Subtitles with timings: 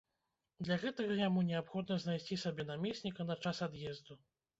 [0.67, 4.19] Для гэтага яму неабходна знайсці сабе намесніка на час ад'езду.